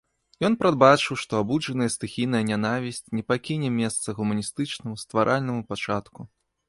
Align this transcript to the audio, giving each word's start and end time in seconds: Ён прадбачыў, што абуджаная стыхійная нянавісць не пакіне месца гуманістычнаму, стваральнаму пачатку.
Ён 0.47 0.53
прадбачыў, 0.61 1.17
што 1.23 1.33
абуджаная 1.43 1.89
стыхійная 1.95 2.41
нянавісць 2.51 3.03
не 3.17 3.23
пакіне 3.33 3.69
месца 3.81 4.17
гуманістычнаму, 4.21 4.93
стваральнаму 5.03 5.61
пачатку. 5.75 6.19